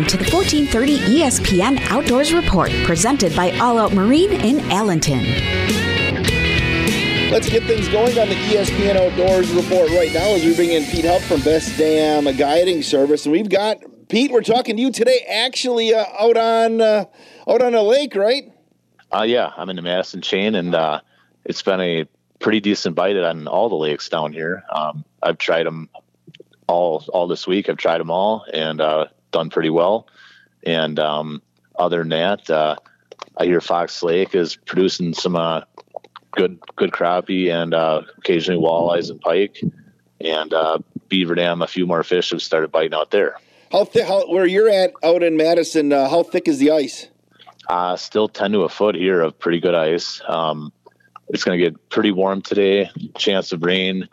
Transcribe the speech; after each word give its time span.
Welcome 0.00 0.18
to 0.18 0.24
the 0.24 0.34
1430 0.34 0.98
ESPN 1.20 1.78
Outdoors 1.90 2.32
Report, 2.32 2.70
presented 2.84 3.36
by 3.36 3.50
All 3.58 3.76
Out 3.76 3.92
Marine 3.92 4.32
in 4.32 4.56
Allenton. 4.70 5.20
Let's 7.30 7.50
get 7.50 7.64
things 7.64 7.86
going 7.90 8.18
on 8.18 8.30
the 8.30 8.34
ESPN 8.34 8.96
Outdoors 8.96 9.52
Report 9.52 9.90
right 9.90 10.10
now 10.10 10.34
as 10.34 10.42
we 10.42 10.56
bring 10.56 10.70
in 10.70 10.84
Pete 10.84 11.04
Huff 11.04 11.22
from 11.26 11.42
Best 11.42 11.76
Dam 11.76 12.26
a 12.26 12.32
Guiding 12.32 12.82
Service, 12.82 13.26
and 13.26 13.32
we've 13.32 13.50
got 13.50 13.76
Pete. 14.08 14.30
We're 14.30 14.40
talking 14.40 14.76
to 14.76 14.80
you 14.80 14.90
today, 14.90 15.18
actually 15.28 15.92
uh, 15.92 16.06
out 16.18 16.38
on 16.38 16.80
uh, 16.80 17.04
out 17.46 17.60
on 17.60 17.74
a 17.74 17.82
lake, 17.82 18.14
right? 18.14 18.50
Uh, 19.12 19.24
yeah, 19.24 19.52
I'm 19.54 19.68
in 19.68 19.76
the 19.76 19.82
Madison 19.82 20.22
chain, 20.22 20.54
and 20.54 20.74
uh, 20.74 21.02
it's 21.44 21.60
been 21.60 21.82
a 21.82 22.06
pretty 22.38 22.60
decent 22.60 22.94
bite 22.94 23.18
on 23.18 23.46
all 23.46 23.68
the 23.68 23.76
lakes 23.76 24.08
down 24.08 24.32
here. 24.32 24.64
Um, 24.74 25.04
I've 25.22 25.36
tried 25.36 25.66
them 25.66 25.90
all 26.68 27.04
all 27.12 27.26
this 27.26 27.46
week. 27.46 27.68
I've 27.68 27.76
tried 27.76 27.98
them 27.98 28.10
all 28.10 28.46
and 28.50 28.80
uh, 28.80 29.08
done 29.30 29.50
pretty 29.50 29.70
well. 29.70 30.06
And 30.64 30.98
um, 30.98 31.42
other 31.78 31.98
than 31.98 32.10
that, 32.10 32.50
uh, 32.50 32.76
I 33.36 33.44
hear 33.44 33.60
Fox 33.60 34.02
Lake 34.02 34.34
is 34.34 34.56
producing 34.56 35.14
some 35.14 35.36
uh, 35.36 35.62
good 36.32 36.58
good 36.76 36.90
crappie 36.92 37.52
and 37.52 37.74
uh, 37.74 38.02
occasionally 38.18 38.60
walleyes 38.60 39.10
and 39.10 39.20
pike. 39.20 39.62
And 40.20 40.52
uh, 40.52 40.78
Beaver 41.08 41.34
Dam, 41.34 41.62
a 41.62 41.66
few 41.66 41.86
more 41.86 42.02
fish 42.02 42.30
have 42.30 42.42
started 42.42 42.70
biting 42.70 42.94
out 42.94 43.10
there. 43.10 43.36
How 43.72 43.84
thick? 43.84 44.06
How 44.06 44.30
where 44.30 44.46
you're 44.46 44.68
at 44.68 44.92
out 45.02 45.22
in 45.22 45.36
Madison? 45.36 45.92
Uh, 45.92 46.08
how 46.08 46.22
thick 46.22 46.48
is 46.48 46.58
the 46.58 46.72
ice? 46.72 47.08
Uh, 47.68 47.96
still 47.96 48.28
ten 48.28 48.52
to 48.52 48.62
a 48.62 48.68
foot 48.68 48.94
here 48.94 49.20
of 49.20 49.38
pretty 49.38 49.60
good 49.60 49.74
ice. 49.74 50.20
Um, 50.26 50.72
it's 51.28 51.44
going 51.44 51.58
to 51.58 51.64
get 51.64 51.88
pretty 51.88 52.10
warm 52.10 52.42
today. 52.42 52.90
Chance 53.16 53.52
of 53.52 53.62
rain 53.62 54.08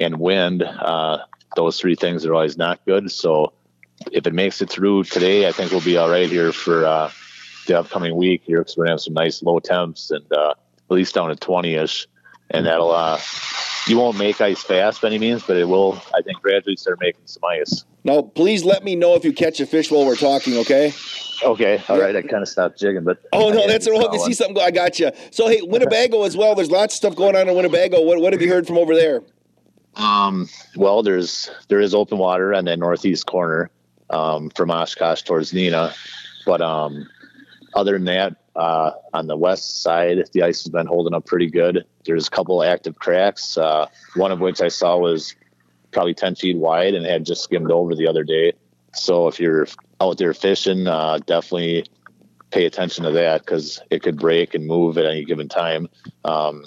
and 0.00 0.18
wind. 0.18 0.62
Uh, 0.62 1.18
those 1.54 1.78
three 1.78 1.94
things 1.94 2.24
are 2.24 2.34
always 2.34 2.56
not 2.56 2.82
good. 2.86 3.10
So 3.10 3.52
if 4.12 4.26
it 4.26 4.34
makes 4.34 4.60
it 4.62 4.70
through 4.70 5.04
today, 5.04 5.48
I 5.48 5.52
think 5.52 5.70
we'll 5.70 5.80
be 5.80 5.96
all 5.96 6.10
right 6.10 6.28
here 6.28 6.52
for 6.52 6.84
uh, 6.84 7.10
the 7.66 7.78
upcoming 7.78 8.16
week 8.16 8.42
here 8.44 8.58
because 8.58 8.76
we're 8.76 8.84
gonna 8.84 8.94
have 8.94 9.00
some 9.00 9.14
nice 9.14 9.42
low 9.42 9.60
temps 9.60 10.10
and 10.10 10.30
uh, 10.32 10.50
at 10.50 10.90
least 10.90 11.14
down 11.14 11.28
to 11.28 11.36
20 11.36 11.74
ish, 11.74 12.06
and 12.50 12.66
that'll 12.66 12.90
uh, 12.90 13.20
you 13.86 13.98
won't 13.98 14.18
make 14.18 14.40
ice 14.40 14.62
fast 14.62 15.02
by 15.02 15.08
any 15.08 15.18
means, 15.18 15.42
but 15.42 15.56
it 15.56 15.68
will 15.68 16.00
I 16.14 16.22
think 16.22 16.40
gradually 16.40 16.76
start 16.76 16.98
making 17.00 17.22
some 17.26 17.42
ice. 17.44 17.84
Now, 18.04 18.22
please 18.22 18.64
let 18.64 18.82
me 18.82 18.96
know 18.96 19.14
if 19.14 19.24
you 19.24 19.32
catch 19.32 19.60
a 19.60 19.66
fish 19.66 19.90
while 19.90 20.04
we're 20.04 20.16
talking, 20.16 20.58
okay? 20.58 20.92
Okay, 21.44 21.82
all 21.88 22.00
right. 22.00 22.14
I 22.14 22.22
kind 22.22 22.42
of 22.42 22.48
stopped 22.48 22.78
jigging, 22.78 23.04
but 23.04 23.18
oh 23.32 23.50
no, 23.50 23.66
that's 23.66 23.86
what 23.88 24.14
I 24.14 24.16
see 24.18 24.32
something. 24.32 24.62
I 24.62 24.70
got 24.70 24.98
you. 24.98 25.10
So 25.30 25.48
hey, 25.48 25.60
Winnebago 25.64 26.24
as 26.24 26.36
well. 26.36 26.54
There's 26.54 26.70
lots 26.70 26.94
of 26.94 26.96
stuff 26.96 27.16
going 27.16 27.36
on 27.36 27.48
in 27.48 27.54
Winnebago. 27.56 28.00
What 28.02 28.20
what 28.20 28.32
have 28.32 28.42
you 28.42 28.48
heard 28.48 28.66
from 28.66 28.78
over 28.78 28.94
there? 28.94 29.22
Um, 29.96 30.48
well, 30.76 31.02
there's 31.02 31.50
there 31.68 31.80
is 31.80 31.94
open 31.94 32.18
water 32.18 32.54
on 32.54 32.64
that 32.66 32.78
northeast 32.78 33.26
corner 33.26 33.70
um, 34.12 34.50
from 34.50 34.70
Oshkosh 34.70 35.22
towards 35.22 35.52
Neenah. 35.52 35.94
but 36.46 36.60
um, 36.60 37.08
other 37.74 37.92
than 37.92 38.04
that, 38.04 38.36
uh, 38.54 38.92
on 39.14 39.26
the 39.26 39.36
west 39.36 39.82
side, 39.82 40.18
the 40.32 40.42
ice 40.42 40.62
has 40.62 40.70
been 40.70 40.86
holding 40.86 41.14
up 41.14 41.24
pretty 41.24 41.48
good. 41.48 41.84
There's 42.04 42.26
a 42.26 42.30
couple 42.30 42.62
active 42.62 42.98
cracks, 42.98 43.56
uh, 43.56 43.86
one 44.14 44.30
of 44.30 44.40
which 44.40 44.60
I 44.60 44.68
saw 44.68 44.98
was 44.98 45.34
probably 45.90 46.14
10 46.14 46.34
feet 46.36 46.56
wide 46.56 46.94
and 46.94 47.06
had 47.06 47.24
just 47.24 47.42
skimmed 47.44 47.70
over 47.70 47.94
the 47.94 48.06
other 48.06 48.24
day. 48.24 48.52
So 48.94 49.28
if 49.28 49.40
you're 49.40 49.66
out 50.00 50.18
there 50.18 50.34
fishing, 50.34 50.86
uh, 50.86 51.18
definitely 51.24 51.86
pay 52.50 52.66
attention 52.66 53.04
to 53.04 53.10
that 53.12 53.40
because 53.40 53.80
it 53.90 54.02
could 54.02 54.18
break 54.18 54.54
and 54.54 54.66
move 54.66 54.98
at 54.98 55.06
any 55.06 55.24
given 55.24 55.48
time. 55.48 55.88
Um, 56.24 56.66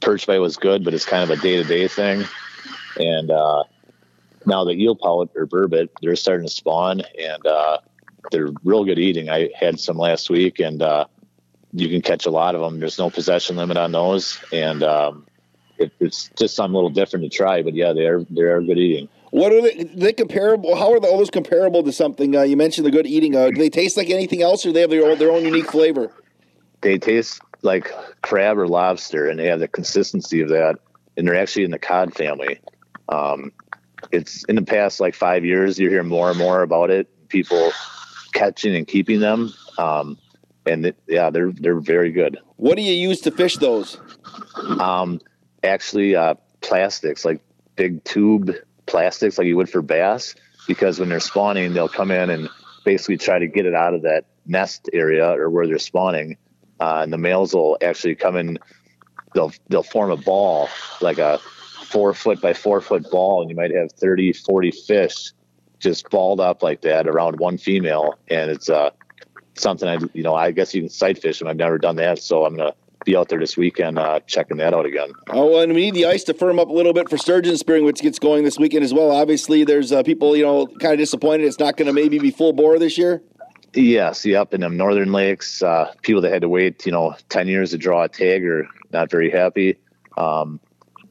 perch 0.00 0.26
bite 0.26 0.38
was 0.38 0.56
good, 0.56 0.84
but 0.84 0.94
it's 0.94 1.04
kind 1.04 1.28
of 1.28 1.36
a 1.36 1.40
day 1.42 1.56
to 1.56 1.64
day 1.64 1.88
thing. 1.88 2.24
And 2.96 3.30
uh, 3.30 3.64
now 4.48 4.64
the 4.64 4.72
eel 4.72 4.96
pout 4.96 5.30
or 5.36 5.46
burbot, 5.46 5.88
they're 6.02 6.16
starting 6.16 6.46
to 6.46 6.52
spawn 6.52 7.02
and 7.18 7.46
uh, 7.46 7.78
they're 8.32 8.48
real 8.64 8.84
good 8.84 8.98
eating. 8.98 9.30
I 9.30 9.50
had 9.54 9.78
some 9.78 9.96
last 9.96 10.30
week 10.30 10.58
and 10.58 10.82
uh, 10.82 11.04
you 11.72 11.88
can 11.88 12.02
catch 12.02 12.26
a 12.26 12.30
lot 12.30 12.54
of 12.54 12.60
them. 12.60 12.80
There's 12.80 12.98
no 12.98 13.10
possession 13.10 13.56
limit 13.56 13.76
on 13.76 13.92
those. 13.92 14.38
And 14.52 14.82
um, 14.82 15.26
it, 15.78 15.92
it's 16.00 16.30
just 16.36 16.56
something 16.56 16.74
a 16.74 16.76
little 16.76 16.90
different 16.90 17.30
to 17.30 17.36
try, 17.36 17.62
but 17.62 17.74
yeah, 17.74 17.92
they 17.92 18.06
are, 18.06 18.24
they 18.30 18.42
are 18.42 18.60
good 18.60 18.78
eating. 18.78 19.08
What 19.30 19.52
are 19.52 19.60
they, 19.60 19.84
they 19.84 20.12
comparable? 20.14 20.74
How 20.74 20.92
are 20.92 20.96
all 21.06 21.18
those 21.18 21.30
comparable 21.30 21.82
to 21.82 21.92
something? 21.92 22.34
Uh, 22.34 22.42
you 22.42 22.56
mentioned 22.56 22.86
the 22.86 22.90
good 22.90 23.06
eating. 23.06 23.36
Uh, 23.36 23.50
do 23.50 23.56
they 23.56 23.68
taste 23.68 23.96
like 23.96 24.08
anything 24.08 24.42
else, 24.42 24.64
or 24.64 24.72
they 24.72 24.80
have 24.80 24.88
their 24.88 25.04
own, 25.04 25.18
their 25.18 25.30
own 25.30 25.44
unique 25.44 25.70
flavor? 25.70 26.10
They 26.80 26.96
taste 26.96 27.42
like 27.60 27.92
crab 28.22 28.56
or 28.56 28.66
lobster, 28.66 29.28
and 29.28 29.38
they 29.38 29.46
have 29.48 29.60
the 29.60 29.68
consistency 29.68 30.40
of 30.40 30.48
that. 30.48 30.76
And 31.16 31.28
they're 31.28 31.36
actually 31.36 31.64
in 31.64 31.70
the 31.70 31.78
cod 31.78 32.14
family. 32.14 32.58
Um, 33.10 33.52
it's 34.12 34.44
in 34.44 34.56
the 34.56 34.62
past 34.62 35.00
like 35.00 35.14
five 35.14 35.44
years, 35.44 35.78
you 35.78 35.88
hear 35.88 36.02
more 36.02 36.30
and 36.30 36.38
more 36.38 36.62
about 36.62 36.90
it. 36.90 37.08
People 37.28 37.72
catching 38.32 38.74
and 38.74 38.86
keeping 38.86 39.20
them, 39.20 39.52
um, 39.78 40.18
and 40.66 40.86
it, 40.86 40.96
yeah, 41.06 41.30
they're 41.30 41.52
they're 41.52 41.80
very 41.80 42.12
good. 42.12 42.38
What 42.56 42.76
do 42.76 42.82
you 42.82 42.94
use 42.94 43.20
to 43.22 43.30
fish 43.30 43.56
those? 43.56 43.98
Um, 44.80 45.20
actually, 45.62 46.16
uh, 46.16 46.34
plastics 46.60 47.24
like 47.24 47.40
big 47.76 48.02
tube 48.04 48.52
plastics, 48.86 49.38
like 49.38 49.46
you 49.46 49.56
would 49.56 49.70
for 49.70 49.82
bass, 49.82 50.34
because 50.66 50.98
when 50.98 51.08
they're 51.08 51.20
spawning, 51.20 51.74
they'll 51.74 51.88
come 51.88 52.10
in 52.10 52.30
and 52.30 52.48
basically 52.84 53.18
try 53.18 53.38
to 53.38 53.46
get 53.46 53.66
it 53.66 53.74
out 53.74 53.94
of 53.94 54.02
that 54.02 54.24
nest 54.46 54.88
area 54.92 55.30
or 55.30 55.50
where 55.50 55.66
they're 55.66 55.78
spawning, 55.78 56.36
uh, 56.80 57.00
and 57.02 57.12
the 57.12 57.18
males 57.18 57.54
will 57.54 57.76
actually 57.82 58.14
come 58.14 58.36
in. 58.36 58.58
They'll 59.34 59.52
they'll 59.68 59.82
form 59.82 60.10
a 60.10 60.16
ball 60.16 60.68
like 61.02 61.18
a 61.18 61.38
four 61.88 62.12
foot 62.12 62.40
by 62.40 62.52
four 62.52 62.80
foot 62.80 63.10
ball 63.10 63.40
and 63.40 63.50
you 63.50 63.56
might 63.56 63.74
have 63.74 63.90
30, 63.92 64.32
40 64.32 64.70
fish 64.70 65.32
just 65.78 66.10
balled 66.10 66.40
up 66.40 66.62
like 66.62 66.82
that 66.82 67.06
around 67.06 67.38
one 67.38 67.56
female. 67.56 68.14
And 68.28 68.50
it's 68.50 68.68
uh, 68.68 68.90
something 69.54 69.88
I, 69.88 69.98
you 70.12 70.22
know, 70.22 70.34
I 70.34 70.50
guess 70.50 70.74
you 70.74 70.82
can 70.82 70.90
sight 70.90 71.20
fish 71.20 71.38
them. 71.38 71.48
I've 71.48 71.56
never 71.56 71.78
done 71.78 71.96
that. 71.96 72.18
So 72.18 72.44
I'm 72.44 72.56
going 72.56 72.70
to 72.70 72.76
be 73.04 73.16
out 73.16 73.28
there 73.28 73.38
this 73.38 73.56
weekend 73.56 73.98
uh, 73.98 74.20
checking 74.26 74.58
that 74.58 74.74
out 74.74 74.84
again. 74.84 75.12
Oh, 75.30 75.60
and 75.60 75.72
we 75.72 75.82
need 75.82 75.94
the 75.94 76.06
ice 76.06 76.24
to 76.24 76.34
firm 76.34 76.58
up 76.58 76.68
a 76.68 76.72
little 76.72 76.92
bit 76.92 77.08
for 77.08 77.16
sturgeon 77.16 77.56
spearing, 77.56 77.84
which 77.84 78.00
gets 78.00 78.18
going 78.18 78.44
this 78.44 78.58
weekend 78.58 78.84
as 78.84 78.92
well. 78.92 79.10
Obviously, 79.10 79.64
there's 79.64 79.92
uh, 79.92 80.02
people, 80.02 80.36
you 80.36 80.44
know, 80.44 80.66
kind 80.66 80.92
of 80.92 80.98
disappointed 80.98 81.46
it's 81.46 81.58
not 81.58 81.76
going 81.76 81.86
to 81.86 81.92
maybe 81.92 82.18
be 82.18 82.30
full 82.30 82.52
bore 82.52 82.78
this 82.78 82.98
year. 82.98 83.22
Yes, 83.74 84.24
yeah, 84.24 84.40
up 84.40 84.54
in 84.54 84.62
them 84.62 84.76
northern 84.76 85.12
lakes, 85.12 85.62
uh, 85.62 85.92
people 86.02 86.22
that 86.22 86.32
had 86.32 86.42
to 86.42 86.48
wait, 86.48 86.84
you 86.86 86.92
know, 86.92 87.14
ten 87.28 87.46
years 87.46 87.70
to 87.70 87.78
draw 87.78 88.02
a 88.02 88.08
tag 88.08 88.44
are 88.44 88.66
not 88.92 89.10
very 89.10 89.30
happy. 89.30 89.78
Um, 90.16 90.58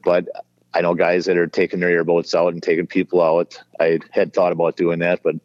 but 0.04 0.28
I 0.74 0.80
know 0.82 0.94
guys 0.94 1.24
that 1.26 1.36
are 1.36 1.46
taking 1.46 1.80
their 1.80 1.90
airboats 1.90 2.34
out 2.34 2.52
and 2.52 2.62
taking 2.62 2.86
people 2.86 3.22
out. 3.22 3.58
I 3.80 4.00
had 4.10 4.32
thought 4.32 4.52
about 4.52 4.76
doing 4.76 4.98
that, 5.00 5.22
but 5.22 5.36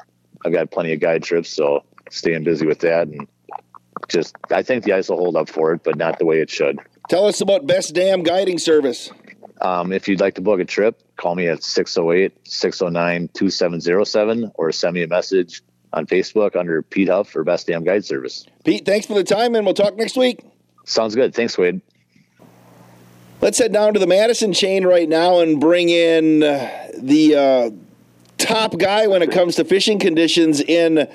I've 0.45 0.53
got 0.53 0.72
plenty 0.72 0.94
of 0.94 1.00
guide 1.00 1.23
trips, 1.23 1.50
so 1.50 1.84
staying 2.09 2.44
busy 2.44 2.66
with 2.66 2.79
that 2.79 3.07
and 3.07 3.28
just 4.09 4.35
I 4.51 4.63
think 4.63 4.84
the 4.84 4.94
ice 4.94 5.09
will 5.09 5.17
hold 5.17 5.35
up 5.35 5.50
for 5.50 5.73
it, 5.73 5.84
but 5.84 5.95
not 5.95 6.19
the 6.19 6.25
way 6.25 6.39
it 6.39 6.50
should. 6.50 6.79
Tell 7.09 7.25
us 7.25 7.41
about 7.41 7.66
Best 7.66 7.94
Dam 7.94 8.23
Guiding 8.23 8.59
Service. 8.59 9.11
Um, 9.61 9.91
if 9.91 10.07
you'd 10.07 10.19
like 10.19 10.35
to 10.35 10.41
book 10.41 10.59
a 10.59 10.66
trip, 10.66 11.01
call 11.16 11.35
me 11.35 11.47
at 11.47 11.63
608 11.63 12.34
609 12.47 13.29
2707 13.34 14.51
or 14.55 14.72
send 14.72 14.94
me 14.94 15.03
a 15.03 15.07
message 15.07 15.61
on 15.94 16.05
Facebook 16.05 16.55
under 16.55 16.81
Pete 16.81 17.09
Huff 17.09 17.29
for 17.29 17.44
Best 17.44 17.67
Dam 17.67 17.84
Guide 17.84 18.03
Service. 18.03 18.45
Pete, 18.66 18.85
thanks 18.85 19.05
for 19.05 19.13
the 19.13 19.23
time, 19.23 19.55
and 19.55 19.66
we'll 19.66 19.75
talk 19.75 19.95
next 19.95 20.17
week. 20.17 20.44
Sounds 20.85 21.16
good. 21.16 21.34
Thanks, 21.34 21.57
Wade. 21.57 21.81
Let's 23.42 23.58
head 23.58 23.74
down 23.74 23.94
to 23.94 24.00
the 24.00 24.08
Madison 24.08 24.54
chain 24.54 24.86
right 24.86 25.08
now 25.08 25.40
and 25.40 25.60
bring 25.60 25.90
in 25.90 26.44
uh, 26.44 26.88
the 26.98 27.36
uh, 27.36 27.70
top 28.38 28.78
guy 28.78 29.08
when 29.08 29.22
it 29.22 29.32
comes 29.32 29.56
to 29.56 29.66
fishing 29.66 30.00
conditions 30.00 30.62
in 30.62 31.08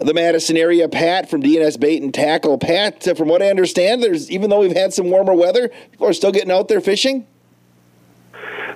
the 0.00 0.14
Madison 0.14 0.56
area, 0.56 0.88
Pat 0.88 1.28
from 1.28 1.40
D&S 1.40 1.76
Bait 1.76 2.02
and 2.02 2.14
Tackle. 2.14 2.58
Pat, 2.58 3.06
uh, 3.06 3.14
from 3.14 3.28
what 3.28 3.42
I 3.42 3.50
understand, 3.50 4.02
there's 4.02 4.30
even 4.30 4.48
though 4.48 4.60
we've 4.60 4.76
had 4.76 4.92
some 4.92 5.10
warmer 5.10 5.34
weather, 5.34 5.68
people 5.90 6.06
are 6.06 6.12
still 6.12 6.32
getting 6.32 6.50
out 6.50 6.68
there 6.68 6.80
fishing. 6.80 7.26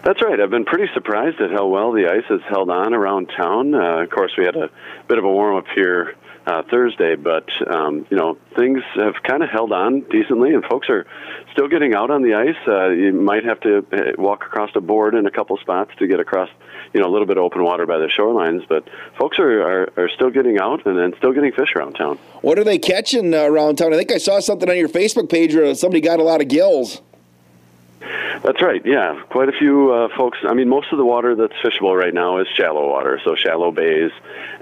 That's 0.04 0.20
right. 0.20 0.40
I've 0.40 0.50
been 0.50 0.64
pretty 0.64 0.92
surprised 0.94 1.40
at 1.40 1.52
how 1.52 1.68
well 1.68 1.92
the 1.92 2.08
ice 2.08 2.24
has 2.28 2.40
held 2.48 2.70
on 2.70 2.92
around 2.92 3.30
town. 3.36 3.72
Uh, 3.74 4.02
of 4.02 4.10
course, 4.10 4.32
we 4.36 4.44
had 4.44 4.56
a 4.56 4.68
bit 5.06 5.18
of 5.18 5.24
a 5.24 5.30
warm 5.30 5.56
up 5.56 5.66
here 5.74 6.16
uh, 6.46 6.62
Thursday, 6.70 7.14
but 7.14 7.48
um, 7.72 8.06
you 8.10 8.16
know 8.16 8.36
things 8.56 8.82
have 8.94 9.14
kind 9.22 9.42
of 9.42 9.50
held 9.50 9.72
on 9.72 10.00
decently, 10.00 10.52
and 10.54 10.64
folks 10.64 10.88
are 10.90 11.06
still 11.52 11.68
getting 11.68 11.94
out 11.94 12.10
on 12.10 12.22
the 12.22 12.34
ice. 12.34 12.56
Uh, 12.66 12.88
you 12.88 13.12
might 13.12 13.44
have 13.44 13.60
to 13.60 13.78
uh, 13.92 14.12
walk 14.18 14.44
across 14.44 14.70
a 14.74 14.80
board 14.80 15.14
in 15.14 15.26
a 15.26 15.30
couple 15.30 15.56
spots 15.58 15.92
to 15.98 16.06
get 16.06 16.18
across, 16.20 16.48
you 16.92 17.00
know, 17.00 17.08
a 17.08 17.12
little 17.12 17.26
bit 17.26 17.36
of 17.36 17.44
open 17.44 17.62
water 17.62 17.86
by 17.86 17.98
the 17.98 18.06
shorelines. 18.06 18.66
But 18.68 18.88
folks 19.18 19.38
are, 19.38 19.62
are, 19.62 19.92
are 19.96 20.08
still 20.08 20.30
getting 20.30 20.58
out 20.58 20.84
and, 20.86 20.98
and 20.98 21.14
still 21.16 21.32
getting 21.32 21.52
fish 21.52 21.74
around 21.76 21.94
town. 21.94 22.18
What 22.40 22.58
are 22.58 22.64
they 22.64 22.78
catching 22.78 23.34
uh, 23.34 23.44
around 23.44 23.76
town? 23.76 23.92
I 23.92 23.96
think 23.96 24.12
I 24.12 24.18
saw 24.18 24.40
something 24.40 24.68
on 24.68 24.76
your 24.76 24.88
Facebook 24.88 25.28
page 25.28 25.54
where 25.54 25.74
somebody 25.74 26.00
got 26.00 26.18
a 26.18 26.24
lot 26.24 26.40
of 26.40 26.48
gills. 26.48 27.02
That's 28.42 28.60
right. 28.60 28.84
Yeah, 28.84 29.22
quite 29.30 29.48
a 29.48 29.52
few 29.52 29.92
uh, 29.92 30.08
folks. 30.16 30.38
I 30.42 30.52
mean, 30.52 30.68
most 30.68 30.90
of 30.90 30.98
the 30.98 31.04
water 31.04 31.36
that's 31.36 31.54
fishable 31.62 31.96
right 31.96 32.12
now 32.12 32.38
is 32.40 32.48
shallow 32.56 32.88
water, 32.88 33.20
so 33.24 33.36
shallow 33.36 33.70
bays, 33.70 34.10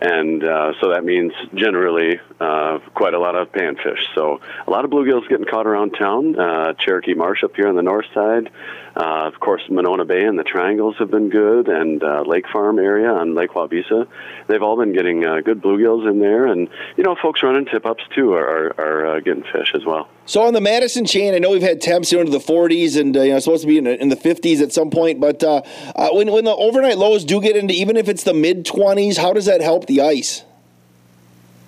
and 0.03 0.45
uh, 0.45 0.75
so 0.83 0.91
that 0.91 1.03
means 1.03 1.33
generally 1.55 2.21
uh, 2.41 2.81
quite 2.95 3.15
a 3.15 3.19
lot 3.19 3.37
of 3.37 3.51
panfish. 3.53 4.03
So 4.15 4.41
a 4.67 4.71
lot 4.71 4.85
of 4.85 4.91
bluegills 4.91 5.27
getting 5.31 5.47
caught 5.47 5.67
around 5.67 5.93
town. 5.93 6.39
Uh, 6.39 6.75
Cherokee 6.75 7.15
Marsh 7.15 7.43
up 7.43 7.57
here 7.57 7.69
on 7.69 7.75
the 7.75 7.83
north 7.83 8.05
side. 8.13 8.51
Uh, 8.97 9.31
of 9.33 9.39
course, 9.39 9.63
Monona 9.71 10.05
Bay 10.05 10.25
and 10.25 10.39
the 10.39 10.43
Triangles 10.43 10.97
have 10.99 11.11
been 11.11 11.31
good, 11.31 11.69
and 11.69 12.03
uh, 12.03 12.23
Lake 12.27 12.47
Farm 12.53 12.79
area 12.79 13.09
on 13.09 13.35
Lake 13.35 13.51
Waubesa. 13.51 14.07
They've 14.49 14.63
all 14.63 14.77
been 14.77 14.93
getting 14.93 15.25
uh, 15.25 15.41
good 15.41 15.63
bluegills 15.63 16.11
in 16.11 16.19
there, 16.19 16.47
and 16.47 16.69
you 16.97 17.05
know, 17.05 17.15
folks 17.15 17.43
running 17.43 17.67
tip 17.67 17.87
ups 17.87 18.03
too 18.15 18.35
are 18.35 18.47
are, 18.47 18.81
are 18.81 19.07
uh, 19.07 19.21
getting 19.21 19.45
fish 19.45 19.73
as 19.75 19.85
well. 19.87 20.09
So 20.27 20.43
on 20.43 20.55
the 20.55 20.61
Madison 20.61 21.05
chain, 21.05 21.35
I 21.35 21.39
know 21.39 21.51
we've 21.51 21.63
had 21.63 21.81
temps 21.81 22.13
into 22.13 22.31
the 22.31 22.39
40s 22.39 23.01
and 23.01 23.17
uh, 23.17 23.23
you 23.23 23.33
know 23.33 23.39
supposed 23.39 23.63
to 23.63 23.69
be 23.69 23.70
in, 23.79 23.87
in, 23.87 24.09
the 24.09 24.17
50s 24.17 24.61
at 24.61 24.73
some 24.73 24.91
point, 24.91 25.21
but 25.21 25.43
uh, 25.43 25.63
uh, 25.95 26.11
when 26.13 26.31
when 26.31 26.45
the 26.45 26.55
overnight 26.55 26.99
lows 26.99 27.25
do 27.25 27.41
get 27.41 27.57
into 27.57 27.75
even 27.75 27.97
if 27.97 28.09
it's 28.09 28.25
the 28.25 28.35
mid 28.35 28.65
20s, 28.65 29.17
how 29.17 29.33
does 29.33 29.47
that 29.47 29.61
help 29.61 29.87
the 29.87 30.01
ice? 30.01 30.45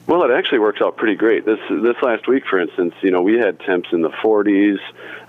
Well, 0.06 0.24
it 0.24 0.32
actually 0.32 0.58
works 0.58 0.80
out 0.82 0.96
pretty 0.96 1.14
great. 1.14 1.46
This 1.46 1.60
this 1.70 1.96
last 2.02 2.26
week, 2.26 2.44
for 2.44 2.58
instance, 2.58 2.94
you 3.02 3.12
know, 3.12 3.22
we 3.22 3.38
had 3.38 3.60
temps 3.60 3.88
in 3.92 4.02
the 4.02 4.10
40s 4.10 4.78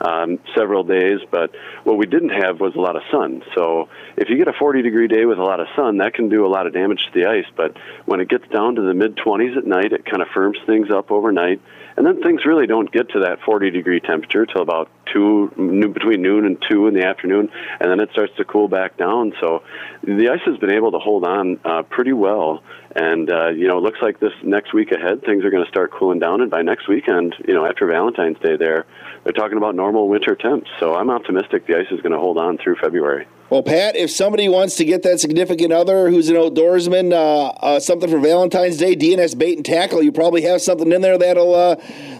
um, 0.02 0.40
several 0.56 0.84
days, 0.84 1.20
but 1.30 1.56
what 1.84 1.98
we 1.98 2.08
didn't 2.08 2.30
have 2.30 2.60
was 2.60 2.74
a 2.76 2.80
lot 2.80 2.96
of 2.96 3.04
sun. 3.12 3.44
So 3.54 3.88
if 4.18 4.30
you 4.30 4.38
get 4.38 4.48
a 4.48 4.54
40 4.54 4.82
degree 4.82 5.08
day 5.08 5.26
with 5.26 5.38
a 5.38 5.44
lot 5.44 5.60
of 5.60 5.68
sun, 5.76 5.98
that 5.98 6.16
can 6.16 6.28
do 6.28 6.46
a 6.46 6.50
lot 6.50 6.66
of 6.66 6.74
damage 6.74 7.06
to 7.06 7.12
the 7.12 7.28
ice. 7.28 7.46
But 7.56 7.78
when 8.06 8.20
it 8.20 8.30
gets 8.30 8.48
down 8.48 8.76
to 8.76 8.82
the 8.82 8.96
mid 8.96 9.16
20s 9.16 9.56
at 9.56 9.66
night, 9.66 9.94
it 9.94 10.06
kind 10.06 10.24
of 10.24 10.28
firms 10.30 10.58
things 10.66 10.90
up 10.90 11.12
overnight, 11.12 11.62
and 11.98 12.06
then 12.06 12.22
things 12.22 12.46
really 12.46 12.68
don't 12.68 12.92
get 12.92 13.10
to 13.10 13.20
that 13.22 13.40
40 13.46 13.72
degree 13.72 14.00
temperature 14.00 14.46
till 14.46 14.62
about 14.62 14.90
two 15.12 15.50
between 15.94 16.22
noon 16.22 16.46
and 16.46 16.64
two 16.70 16.88
in 16.88 16.94
the 16.94 17.06
afternoon, 17.06 17.50
and 17.80 17.92
then 17.92 18.00
it 18.00 18.10
starts 18.12 18.34
to 18.38 18.46
cool 18.46 18.68
back 18.68 18.98
down. 18.98 19.34
So 19.42 19.64
the 20.04 20.30
ice 20.30 20.42
has 20.46 20.58
been 20.58 20.72
able 20.72 20.92
to 20.92 21.00
hold 21.00 21.26
on 21.26 21.60
uh, 21.66 21.84
pretty 21.84 22.14
well 22.14 22.64
and 22.96 23.32
uh, 23.32 23.50
you 23.50 23.68
know, 23.68 23.78
it 23.78 23.82
looks 23.82 24.00
like 24.02 24.20
this 24.20 24.34
next 24.44 24.74
week 24.74 24.92
ahead, 24.92 25.24
things 25.24 25.44
are 25.44 25.50
going 25.50 25.64
to 25.64 25.70
start 25.70 25.92
cooling 25.92 26.20
down. 26.20 26.42
And 26.42 26.52
by 26.52 26.62
next 26.62 26.88
weekend, 26.88 27.36
you 27.48 27.54
know, 27.54 27.66
after 27.66 27.88
Valentine's 27.88 28.38
Day, 28.40 28.56
there, 28.56 28.86
they're 29.24 29.34
talking 29.34 29.58
about 29.58 29.76
normal 29.76 30.08
winter 30.08 30.36
temps. 30.36 30.70
So 30.80 30.96
I'm 30.96 31.10
optimistic 31.10 31.66
the 31.66 31.78
ice 31.78 31.92
is 31.92 32.02
going 32.02 32.12
to 32.12 32.20
hold 32.20 32.38
on 32.38 32.58
through 32.58 32.76
February. 32.76 33.28
Well, 33.54 33.62
Pat, 33.62 33.96
if 33.96 34.10
somebody 34.10 34.50
wants 34.50 34.78
to 34.78 34.84
get 34.84 35.04
that 35.04 35.20
significant 35.20 35.72
other 35.72 36.10
who's 36.10 36.28
an 36.28 36.36
outdoorsman, 36.38 37.14
uh, 37.14 37.50
uh, 37.50 37.80
something 37.80 38.10
for 38.10 38.18
Valentine's 38.18 38.78
Day, 38.78 38.96
D&S 38.96 39.36
bait 39.36 39.58
and 39.58 39.64
tackle, 39.64 40.02
you 40.02 40.12
probably 40.12 40.42
have 40.42 40.60
something 40.60 40.92
in 40.92 41.02
there 41.02 41.20
that'll 41.20 41.54
uh, 41.54 41.76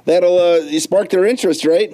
that'll 0.06 0.38
uh, 0.38 0.80
spark 0.80 1.10
their 1.10 1.26
interest, 1.26 1.66
right? 1.66 1.92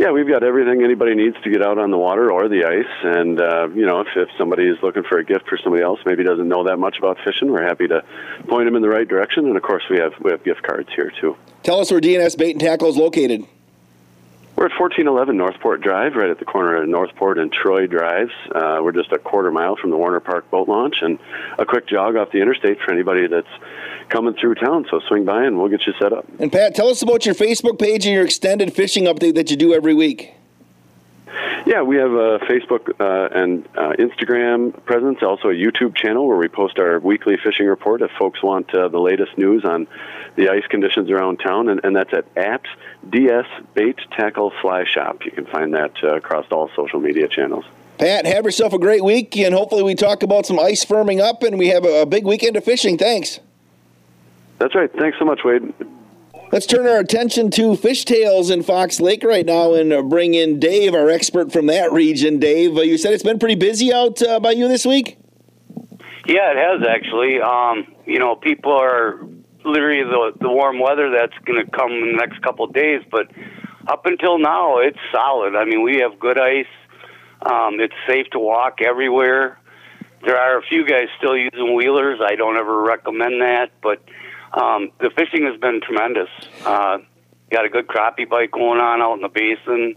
Yeah, 0.00 0.10
we've 0.10 0.26
got 0.26 0.42
everything 0.42 0.82
anybody 0.82 1.14
needs 1.14 1.36
to 1.44 1.48
get 1.48 1.62
out 1.62 1.78
on 1.78 1.92
the 1.92 1.96
water 1.96 2.32
or 2.32 2.48
the 2.48 2.64
ice. 2.64 3.04
And, 3.04 3.40
uh, 3.40 3.68
you 3.68 3.86
know, 3.86 4.00
if, 4.00 4.08
if 4.16 4.28
somebody 4.36 4.66
is 4.66 4.78
looking 4.82 5.04
for 5.04 5.18
a 5.18 5.24
gift 5.24 5.48
for 5.48 5.56
somebody 5.56 5.84
else, 5.84 6.00
maybe 6.04 6.24
doesn't 6.24 6.48
know 6.48 6.64
that 6.64 6.78
much 6.78 6.98
about 6.98 7.18
fishing, 7.24 7.52
we're 7.52 7.62
happy 7.62 7.86
to 7.86 8.02
point 8.48 8.66
them 8.66 8.74
in 8.74 8.82
the 8.82 8.88
right 8.88 9.06
direction. 9.06 9.46
And, 9.46 9.56
of 9.56 9.62
course, 9.62 9.84
we 9.88 9.96
have, 9.98 10.14
we 10.20 10.32
have 10.32 10.42
gift 10.42 10.64
cards 10.64 10.88
here, 10.96 11.12
too. 11.20 11.36
Tell 11.62 11.78
us 11.78 11.92
where 11.92 12.00
D&S 12.00 12.34
Bait 12.34 12.50
and 12.50 12.60
Tackle 12.60 12.88
is 12.88 12.96
located. 12.96 13.46
We're 14.58 14.66
at 14.66 14.80
1411 14.80 15.36
Northport 15.36 15.82
Drive, 15.82 16.16
right 16.16 16.30
at 16.30 16.40
the 16.40 16.44
corner 16.44 16.82
of 16.82 16.88
Northport 16.88 17.38
and 17.38 17.52
Troy 17.52 17.86
Drives. 17.86 18.32
Uh, 18.52 18.80
we're 18.82 18.90
just 18.90 19.12
a 19.12 19.18
quarter 19.20 19.52
mile 19.52 19.76
from 19.76 19.90
the 19.90 19.96
Warner 19.96 20.18
Park 20.18 20.50
boat 20.50 20.68
launch 20.68 20.96
and 21.00 21.20
a 21.60 21.64
quick 21.64 21.86
jog 21.86 22.16
off 22.16 22.32
the 22.32 22.40
interstate 22.40 22.80
for 22.80 22.90
anybody 22.90 23.28
that's 23.28 23.46
coming 24.08 24.34
through 24.34 24.56
town. 24.56 24.84
So 24.90 24.98
swing 25.06 25.24
by 25.24 25.44
and 25.44 25.58
we'll 25.58 25.68
get 25.68 25.86
you 25.86 25.92
set 26.00 26.12
up. 26.12 26.26
And 26.40 26.50
Pat, 26.50 26.74
tell 26.74 26.88
us 26.88 27.02
about 27.02 27.24
your 27.24 27.36
Facebook 27.36 27.78
page 27.78 28.04
and 28.04 28.12
your 28.12 28.24
extended 28.24 28.72
fishing 28.72 29.04
update 29.04 29.36
that 29.36 29.48
you 29.48 29.56
do 29.56 29.72
every 29.72 29.94
week. 29.94 30.34
Yeah, 31.68 31.82
we 31.82 31.96
have 31.96 32.12
a 32.12 32.38
Facebook 32.48 32.98
uh, 32.98 33.28
and 33.30 33.68
uh, 33.76 33.92
Instagram 33.98 34.72
presence, 34.86 35.18
also 35.20 35.48
a 35.48 35.52
YouTube 35.52 35.94
channel 35.94 36.26
where 36.26 36.38
we 36.38 36.48
post 36.48 36.78
our 36.78 36.98
weekly 36.98 37.36
fishing 37.36 37.66
report 37.66 38.00
if 38.00 38.10
folks 38.18 38.42
want 38.42 38.74
uh, 38.74 38.88
the 38.88 38.98
latest 38.98 39.36
news 39.36 39.66
on 39.66 39.86
the 40.34 40.48
ice 40.48 40.66
conditions 40.70 41.10
around 41.10 41.40
town, 41.40 41.68
and, 41.68 41.84
and 41.84 41.94
that's 41.94 42.14
at, 42.14 42.24
at 42.38 42.62
DS 43.10 43.44
Bait 43.74 43.98
Tackle 44.12 44.50
Fly 44.62 44.86
Shop. 44.86 45.26
You 45.26 45.30
can 45.30 45.44
find 45.44 45.74
that 45.74 45.92
uh, 46.02 46.16
across 46.16 46.46
all 46.50 46.70
social 46.74 47.00
media 47.00 47.28
channels. 47.28 47.66
Pat, 47.98 48.24
have 48.24 48.46
yourself 48.46 48.72
a 48.72 48.78
great 48.78 49.04
week, 49.04 49.36
and 49.36 49.54
hopefully 49.54 49.82
we 49.82 49.94
talk 49.94 50.22
about 50.22 50.46
some 50.46 50.58
ice 50.58 50.86
firming 50.86 51.20
up, 51.20 51.42
and 51.42 51.58
we 51.58 51.68
have 51.68 51.84
a, 51.84 52.00
a 52.00 52.06
big 52.06 52.24
weekend 52.24 52.56
of 52.56 52.64
fishing. 52.64 52.96
Thanks. 52.96 53.40
That's 54.58 54.74
right. 54.74 54.90
Thanks 54.90 55.18
so 55.18 55.26
much, 55.26 55.44
Wade. 55.44 55.74
Let's 56.50 56.64
turn 56.64 56.86
our 56.86 56.98
attention 56.98 57.50
to 57.52 57.72
fishtails 57.72 58.50
in 58.50 58.62
Fox 58.62 59.00
Lake 59.00 59.22
right 59.22 59.44
now 59.44 59.74
and 59.74 60.08
bring 60.08 60.32
in 60.32 60.58
Dave, 60.58 60.94
our 60.94 61.10
expert 61.10 61.52
from 61.52 61.66
that 61.66 61.92
region. 61.92 62.38
Dave, 62.38 62.74
uh, 62.78 62.80
you 62.80 62.96
said 62.96 63.12
it's 63.12 63.22
been 63.22 63.38
pretty 63.38 63.54
busy 63.54 63.92
out 63.92 64.22
uh, 64.22 64.40
by 64.40 64.52
you 64.52 64.66
this 64.66 64.86
week? 64.86 65.18
Yeah, 66.26 66.50
it 66.52 66.56
has 66.56 66.88
actually. 66.88 67.38
Um, 67.42 67.94
you 68.06 68.18
know, 68.18 68.34
people 68.34 68.72
are 68.72 69.20
literally 69.62 70.04
the, 70.04 70.32
the 70.40 70.48
warm 70.48 70.80
weather 70.80 71.10
that's 71.10 71.36
going 71.44 71.62
to 71.62 71.70
come 71.70 71.92
in 71.92 72.12
the 72.12 72.16
next 72.18 72.40
couple 72.40 72.64
of 72.64 72.72
days, 72.72 73.02
but 73.10 73.30
up 73.86 74.06
until 74.06 74.38
now, 74.38 74.78
it's 74.78 74.98
solid. 75.12 75.54
I 75.54 75.66
mean, 75.66 75.82
we 75.82 75.98
have 75.98 76.18
good 76.18 76.38
ice. 76.38 76.66
Um, 77.42 77.78
it's 77.78 77.94
safe 78.08 78.26
to 78.30 78.38
walk 78.38 78.80
everywhere. 78.80 79.60
There 80.24 80.38
are 80.38 80.58
a 80.58 80.62
few 80.62 80.86
guys 80.86 81.08
still 81.18 81.36
using 81.36 81.74
wheelers. 81.74 82.20
I 82.24 82.36
don't 82.36 82.56
ever 82.56 82.82
recommend 82.82 83.42
that, 83.42 83.70
but 83.82 84.02
um, 84.52 84.90
the 85.00 85.10
fishing 85.16 85.44
has 85.46 85.60
been 85.60 85.80
tremendous. 85.80 86.28
Uh, 86.64 86.98
got 87.50 87.64
a 87.64 87.68
good 87.68 87.86
crappie 87.86 88.28
bite 88.28 88.50
going 88.50 88.80
on 88.80 89.00
out 89.02 89.14
in 89.14 89.22
the 89.22 89.28
basin. 89.28 89.96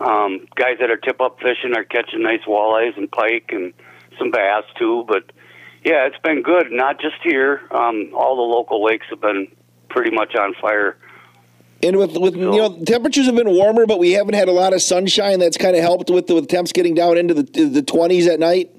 Um, 0.00 0.46
guys 0.54 0.76
that 0.80 0.90
are 0.90 0.96
tip 0.96 1.20
up 1.20 1.38
fishing 1.40 1.76
are 1.76 1.84
catching 1.84 2.22
nice 2.22 2.42
walleyes 2.46 2.96
and 2.96 3.10
pike 3.10 3.50
and 3.50 3.72
some 4.18 4.30
bass 4.30 4.64
too. 4.78 5.04
But 5.08 5.32
yeah, 5.84 6.06
it's 6.06 6.18
been 6.22 6.42
good. 6.42 6.70
Not 6.70 7.00
just 7.00 7.16
here. 7.22 7.62
Um, 7.70 8.12
all 8.14 8.36
the 8.36 8.42
local 8.42 8.84
lakes 8.84 9.06
have 9.10 9.20
been 9.20 9.48
pretty 9.88 10.10
much 10.10 10.34
on 10.36 10.54
fire. 10.60 10.96
And 11.82 11.96
with 11.96 12.16
with 12.16 12.34
you 12.36 12.50
know 12.50 12.82
temperatures 12.84 13.26
have 13.26 13.36
been 13.36 13.50
warmer, 13.50 13.86
but 13.86 13.98
we 13.98 14.12
haven't 14.12 14.34
had 14.34 14.48
a 14.48 14.52
lot 14.52 14.72
of 14.72 14.82
sunshine. 14.82 15.38
That's 15.38 15.56
kind 15.56 15.76
of 15.76 15.82
helped 15.82 16.10
with 16.10 16.26
the 16.26 16.34
with 16.34 16.48
temps 16.48 16.72
getting 16.72 16.94
down 16.94 17.16
into 17.16 17.34
the 17.34 17.42
the 17.42 17.82
twenties 17.82 18.26
at 18.26 18.40
night. 18.40 18.70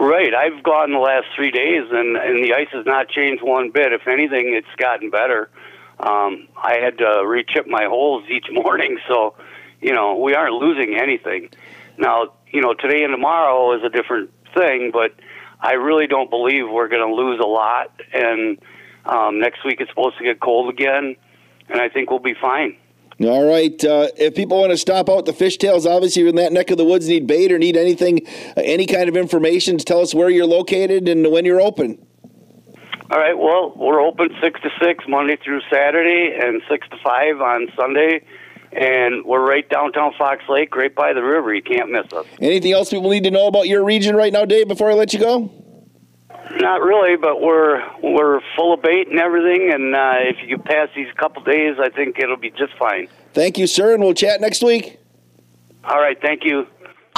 Right. 0.00 0.32
I've 0.34 0.62
gone 0.62 0.92
the 0.92 0.98
last 0.98 1.26
three 1.36 1.50
days, 1.50 1.84
and 1.90 2.16
and 2.16 2.42
the 2.42 2.54
ice 2.54 2.68
has 2.72 2.86
not 2.86 3.10
changed 3.10 3.42
one 3.42 3.70
bit. 3.70 3.92
If 3.92 4.08
anything, 4.08 4.54
it's 4.54 4.74
gotten 4.78 5.10
better. 5.10 5.50
Um, 5.98 6.48
I 6.56 6.78
had 6.82 6.96
to 6.98 7.04
rechip 7.04 7.66
my 7.66 7.84
holes 7.84 8.24
each 8.30 8.46
morning, 8.50 8.98
so 9.06 9.34
you 9.82 9.92
know 9.92 10.16
we 10.16 10.34
aren't 10.34 10.54
losing 10.54 10.98
anything. 10.98 11.50
Now, 11.98 12.32
you 12.50 12.62
know, 12.62 12.72
today 12.72 13.04
and 13.04 13.12
tomorrow 13.12 13.76
is 13.76 13.84
a 13.84 13.90
different 13.90 14.30
thing, 14.56 14.90
but 14.90 15.12
I 15.60 15.72
really 15.72 16.06
don't 16.06 16.30
believe 16.30 16.64
we're 16.66 16.88
going 16.88 17.06
to 17.06 17.14
lose 17.14 17.38
a 17.38 17.46
lot. 17.46 17.92
And 18.14 18.58
um, 19.04 19.38
next 19.38 19.66
week 19.66 19.82
it's 19.82 19.90
supposed 19.90 20.16
to 20.16 20.24
get 20.24 20.40
cold 20.40 20.72
again, 20.72 21.14
and 21.68 21.78
I 21.78 21.90
think 21.90 22.08
we'll 22.08 22.20
be 22.20 22.34
fine. 22.40 22.78
All 23.22 23.46
right. 23.46 23.84
Uh, 23.84 24.08
if 24.16 24.34
people 24.34 24.58
want 24.58 24.70
to 24.70 24.78
stop 24.78 25.10
out 25.10 25.26
the 25.26 25.32
fishtails, 25.32 25.84
obviously 25.84 26.26
in 26.26 26.36
that 26.36 26.52
neck 26.52 26.70
of 26.70 26.78
the 26.78 26.86
woods, 26.86 27.06
need 27.06 27.26
bait 27.26 27.52
or 27.52 27.58
need 27.58 27.76
anything, 27.76 28.26
uh, 28.56 28.62
any 28.64 28.86
kind 28.86 29.10
of 29.10 29.16
information 29.16 29.76
to 29.76 29.84
tell 29.84 30.00
us 30.00 30.14
where 30.14 30.30
you're 30.30 30.46
located 30.46 31.06
and 31.06 31.30
when 31.30 31.44
you're 31.44 31.60
open. 31.60 31.98
All 33.10 33.18
right. 33.18 33.36
Well, 33.36 33.74
we're 33.76 34.00
open 34.00 34.30
six 34.42 34.58
to 34.62 34.70
six 34.80 35.04
Monday 35.06 35.36
through 35.36 35.60
Saturday, 35.70 36.38
and 36.40 36.62
six 36.70 36.88
to 36.88 36.96
five 37.04 37.40
on 37.40 37.68
Sunday. 37.76 38.24
And 38.72 39.24
we're 39.24 39.44
right 39.44 39.68
downtown 39.68 40.12
Fox 40.16 40.44
Lake, 40.48 40.74
right 40.76 40.94
by 40.94 41.12
the 41.12 41.22
river. 41.22 41.52
You 41.52 41.62
can't 41.62 41.90
miss 41.90 42.06
us. 42.12 42.24
Anything 42.40 42.72
else 42.72 42.88
people 42.88 43.10
need 43.10 43.24
to 43.24 43.30
know 43.30 43.48
about 43.48 43.66
your 43.66 43.84
region 43.84 44.14
right 44.14 44.32
now, 44.32 44.44
Dave? 44.44 44.68
Before 44.68 44.90
I 44.90 44.94
let 44.94 45.12
you 45.12 45.18
go. 45.18 45.59
Not 46.56 46.82
really, 46.82 47.16
but 47.16 47.40
we're 47.40 47.80
we're 48.02 48.40
full 48.56 48.74
of 48.74 48.82
bait 48.82 49.08
and 49.08 49.18
everything. 49.18 49.72
And 49.72 49.94
uh, 49.94 50.14
if 50.18 50.36
you 50.46 50.58
pass 50.58 50.88
these 50.94 51.12
couple 51.16 51.42
days, 51.42 51.76
I 51.80 51.90
think 51.90 52.18
it'll 52.18 52.36
be 52.36 52.50
just 52.50 52.76
fine. 52.78 53.08
Thank 53.32 53.56
you, 53.56 53.66
sir, 53.66 53.94
and 53.94 54.02
we'll 54.02 54.14
chat 54.14 54.40
next 54.40 54.62
week. 54.62 54.98
All 55.84 56.00
right, 56.00 56.20
thank 56.20 56.44
you. 56.44 56.66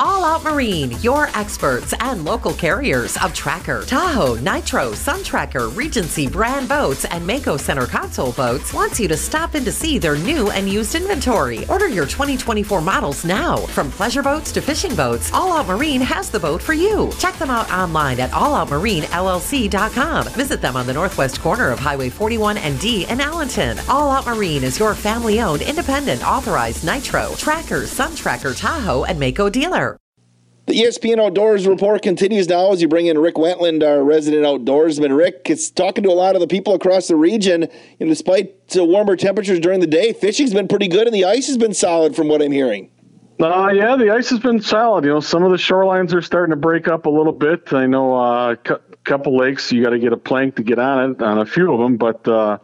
All 0.05 0.25
Out 0.25 0.43
Marine, 0.43 0.91
your 1.01 1.29
experts 1.37 1.95
and 2.01 2.25
local 2.25 2.53
carriers 2.53 3.17
of 3.19 3.33
Tracker, 3.33 3.85
Tahoe, 3.85 4.35
Nitro, 4.41 4.95
Sun 4.95 5.23
Tracker, 5.23 5.69
Regency 5.69 6.27
brand 6.27 6.69
boats, 6.69 7.05
and 7.05 7.25
Mako 7.25 7.57
Center 7.57 7.87
console 7.87 8.33
boats 8.33 8.75
wants 8.75 8.99
you 8.99 9.07
to 9.07 9.17
stop 9.17 9.55
in 9.55 9.65
to 9.65 9.71
see 9.71 9.99
their 9.99 10.17
new 10.17 10.51
and 10.51 10.69
used 10.69 10.97
inventory. 10.97 11.65
Order 11.69 11.87
your 11.87 12.07
2024 12.07 12.81
models 12.81 13.25
now. 13.25 13.59
From 13.59 13.93
pleasure 13.93 14.25
boats 14.25 14.51
to 14.53 14.61
fishing 14.61 14.97
boats, 14.97 15.33
All 15.33 15.53
Out 15.53 15.69
Marine 15.69 16.01
has 16.01 16.31
the 16.31 16.41
boat 16.41 16.61
for 16.61 16.73
you. 16.73 17.13
Check 17.21 17.37
them 17.37 17.51
out 17.51 17.71
online 17.71 18.19
at 18.19 18.33
alloutmarinellc.com. 18.33 20.25
Visit 20.31 20.61
them 20.61 20.75
on 20.75 20.89
the 20.89 20.95
northwest 20.95 21.41
corner 21.41 21.71
of 21.71 21.79
Highway 21.79 22.09
41 22.09 22.57
and 22.57 22.81
D 22.81 23.05
in 23.05 23.19
Allenton. 23.19 23.89
All 23.89 24.11
Out 24.11 24.27
Marine 24.27 24.65
is 24.65 24.81
your 24.81 24.97
family 24.97 25.41
owned, 25.41 25.63
independent, 25.63 26.27
authorized 26.27 26.85
Nitro, 26.85 27.33
Tracker, 27.37 27.87
Sun 27.87 28.17
Tracker, 28.17 28.53
Tahoe, 28.53 29.05
and 29.05 29.21
Mako 29.21 29.49
dealer. 29.49 29.92
The 30.67 30.75
ESPN 30.75 31.21
Outdoors 31.21 31.67
report 31.67 32.03
continues 32.03 32.49
now 32.49 32.71
as 32.71 32.81
you 32.81 32.87
bring 32.87 33.07
in 33.07 33.19
Rick 33.19 33.37
Wentland, 33.37 33.83
our 33.83 34.05
resident 34.05 34.45
outdoorsman. 34.45 35.17
Rick, 35.17 35.51
it's 35.51 35.69
talking 35.71 36.05
to 36.05 36.11
a 36.11 36.15
lot 36.15 36.37
of 36.37 36.41
the 36.41 36.47
people 36.47 36.73
across 36.75 37.09
the 37.09 37.17
region. 37.17 37.67
And 37.99 38.09
despite 38.09 38.69
the 38.69 38.85
warmer 38.85 39.17
temperatures 39.17 39.59
during 39.59 39.81
the 39.81 39.89
day, 39.89 40.13
fishing's 40.13 40.55
been 40.55 40.69
pretty 40.69 40.87
good 40.87 41.09
and 41.09 41.15
the 41.15 41.25
ice 41.25 41.49
has 41.49 41.59
been 41.59 41.75
solid 41.75 42.15
from 42.15 42.29
what 42.29 42.41
I'm 42.41 42.53
hearing. 42.53 42.91
Uh, 43.41 43.73
yeah, 43.75 43.97
the 43.97 44.11
ice 44.11 44.31
has 44.31 44.39
been 44.39 44.63
solid. 44.63 45.05
You 45.05 45.11
know, 45.11 45.21
some 45.21 45.43
of 45.43 45.51
the 45.51 45.57
shorelines 45.57 46.15
are 46.15 46.23
starting 46.23 46.51
to 46.51 46.57
break 46.57 46.87
up 46.87 47.07
a 47.07 47.11
little 47.11 47.33
bit. 47.33 47.73
I 47.73 47.87
know 47.87 48.15
uh, 48.15 48.55
a 48.65 48.79
couple 49.03 49.37
lakes 49.37 49.73
you 49.73 49.83
got 49.83 49.91
to 49.91 49.99
get 49.99 50.13
a 50.13 50.17
plank 50.17 50.55
to 50.57 50.63
get 50.63 50.79
on 50.79 51.11
it 51.11 51.23
on 51.23 51.39
a 51.39 51.47
few 51.47 51.73
of 51.73 51.81
them, 51.81 51.97
but 51.97 52.27
uh, 52.29 52.59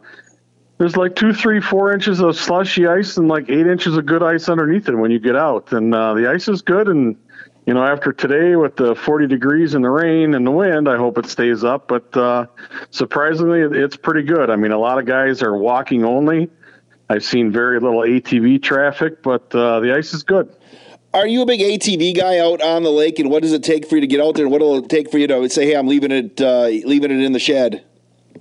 there's 0.77 0.95
like 0.95 1.17
two, 1.17 1.33
three, 1.33 1.59
four 1.59 1.91
inches 1.91 2.21
of 2.21 2.37
slushy 2.37 2.87
ice 2.87 3.17
and 3.17 3.27
like 3.27 3.49
eight 3.49 3.67
inches 3.67 3.97
of 3.97 4.05
good 4.05 4.23
ice 4.23 4.47
underneath 4.47 4.87
it 4.87 4.95
when 4.95 5.11
you 5.11 5.19
get 5.19 5.35
out. 5.35 5.73
And 5.73 5.93
uh, 5.93 6.13
the 6.13 6.29
ice 6.29 6.47
is 6.47 6.61
good. 6.61 6.87
And 6.87 7.17
you 7.65 7.73
know, 7.73 7.83
after 7.83 8.11
today 8.11 8.55
with 8.55 8.75
the 8.75 8.95
40 8.95 9.27
degrees 9.27 9.73
and 9.73 9.83
the 9.83 9.89
rain 9.89 10.33
and 10.33 10.45
the 10.45 10.51
wind, 10.51 10.89
I 10.89 10.97
hope 10.97 11.17
it 11.17 11.27
stays 11.27 11.63
up. 11.63 11.87
But 11.87 12.15
uh, 12.17 12.47
surprisingly, 12.89 13.61
it's 13.61 13.95
pretty 13.95 14.23
good. 14.23 14.49
I 14.49 14.55
mean, 14.55 14.71
a 14.71 14.77
lot 14.77 14.97
of 14.97 15.05
guys 15.05 15.43
are 15.43 15.55
walking 15.55 16.03
only. 16.03 16.49
I've 17.09 17.23
seen 17.23 17.51
very 17.51 17.79
little 17.79 18.01
ATV 18.01 18.61
traffic, 18.61 19.23
but 19.23 19.53
uh, 19.55 19.79
the 19.79 19.95
ice 19.95 20.13
is 20.13 20.23
good. 20.23 20.55
Are 21.13 21.25
you 21.25 21.41
a 21.41 21.45
big 21.45 21.59
ATV 21.59 22.15
guy 22.15 22.37
out 22.37 22.61
on 22.61 22.83
the 22.83 22.91
lake, 22.91 23.17
and 23.17 23.31
what 23.31 23.41
does 23.41 23.51
it 23.51 23.63
take 23.63 23.87
for 23.87 23.95
you 23.95 24.01
to 24.01 24.07
get 24.07 24.21
out 24.21 24.35
there? 24.35 24.45
And 24.45 24.51
what 24.51 24.61
will 24.61 24.77
it 24.77 24.89
take 24.89 25.09
for 25.09 25.17
you 25.17 25.25
to 25.25 25.49
say, 25.49 25.65
"Hey, 25.65 25.75
I'm 25.75 25.87
leaving 25.87 26.11
it, 26.11 26.39
uh, 26.39 26.65
leaving 26.65 27.09
it 27.09 27.19
in 27.19 27.31
the 27.31 27.39
shed"? 27.39 27.83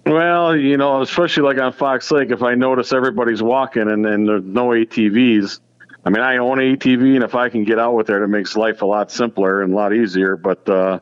Well, 0.05 0.55
you 0.55 0.77
know, 0.77 1.01
especially 1.01 1.45
like 1.45 1.59
on 1.59 1.73
Fox 1.73 2.11
Lake, 2.11 2.31
if 2.31 2.43
I 2.43 2.55
notice 2.55 2.93
everybody's 2.93 3.43
walking 3.43 3.89
and, 3.89 4.05
and 4.05 4.29
there's 4.29 4.45
no 4.45 4.69
ATVs, 4.69 5.61
I 6.09 6.11
mean, 6.11 6.23
I 6.23 6.39
own 6.39 6.59
an 6.59 6.75
ATV, 6.75 7.17
and 7.17 7.23
if 7.23 7.35
I 7.35 7.51
can 7.51 7.65
get 7.65 7.79
out 7.79 7.93
with 7.93 8.09
it, 8.09 8.23
it 8.23 8.29
makes 8.29 8.57
life 8.57 8.81
a 8.81 8.87
lot 8.87 9.11
simpler 9.11 9.61
and 9.61 9.75
a 9.75 9.77
lot 9.77 9.93
easier. 9.93 10.39
But 10.39 10.67
uh, 10.67 11.01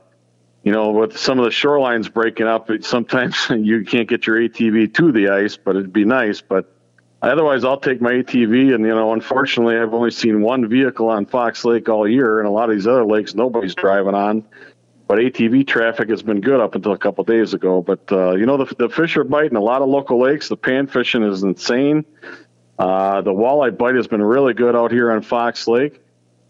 you 0.64 0.72
know, 0.72 0.90
with 0.90 1.16
some 1.16 1.38
of 1.38 1.44
the 1.44 1.52
shorelines 1.52 2.12
breaking 2.12 2.48
up, 2.48 2.70
it, 2.70 2.84
sometimes 2.84 3.46
you 3.50 3.84
can't 3.84 4.08
get 4.08 4.26
your 4.26 4.36
ATV 4.36 4.92
to 4.94 5.12
the 5.12 5.28
ice, 5.28 5.56
but 5.56 5.76
it'd 5.76 5.92
be 5.92 6.04
nice. 6.04 6.40
But 6.40 6.74
otherwise, 7.22 7.62
I'll 7.62 7.78
take 7.78 8.00
my 8.00 8.14
ATV. 8.14 8.74
And 8.74 8.84
you 8.84 8.92
know, 8.96 9.12
unfortunately, 9.12 9.78
I've 9.78 9.94
only 9.94 10.10
seen 10.10 10.42
one 10.42 10.68
vehicle 10.68 11.08
on 11.08 11.24
Fox 11.24 11.64
Lake 11.64 11.88
all 11.88 12.08
year, 12.08 12.40
and 12.40 12.48
a 12.48 12.50
lot 12.50 12.68
of 12.68 12.74
these 12.74 12.88
other 12.88 13.06
lakes, 13.06 13.32
nobody's 13.32 13.76
driving 13.76 14.16
on. 14.16 14.44
But 15.06 15.18
ATV 15.18 15.68
traffic 15.68 16.10
has 16.10 16.24
been 16.24 16.40
good 16.40 16.58
up 16.58 16.74
until 16.74 16.90
a 16.90 16.98
couple 16.98 17.22
days 17.22 17.54
ago. 17.54 17.80
But 17.80 18.10
uh, 18.10 18.32
you 18.32 18.44
know, 18.44 18.56
the, 18.56 18.74
the 18.74 18.88
fish 18.88 19.16
are 19.16 19.22
biting 19.22 19.56
a 19.56 19.62
lot 19.62 19.82
of 19.82 19.88
local 19.88 20.20
lakes. 20.20 20.48
The 20.48 20.56
pan 20.56 20.88
fishing 20.88 21.22
is 21.22 21.44
insane. 21.44 22.04
Uh, 22.78 23.22
the 23.22 23.32
walleye 23.32 23.76
bite 23.76 23.94
has 23.94 24.06
been 24.06 24.22
really 24.22 24.54
good 24.54 24.76
out 24.76 24.90
here 24.90 25.10
on 25.10 25.22
Fox 25.22 25.66
Lake, 25.66 26.00